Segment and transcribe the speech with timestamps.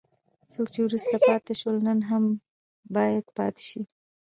[0.51, 2.23] څوک چې وروسته پاتې شول نن هم
[2.95, 3.81] باید پاتې شي.